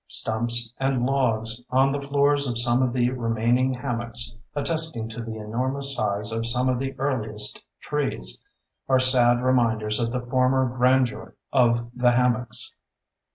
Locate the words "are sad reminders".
8.89-9.99